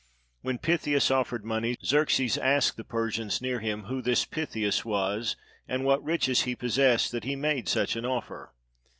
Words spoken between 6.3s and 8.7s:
he possessed, that he made such an offer.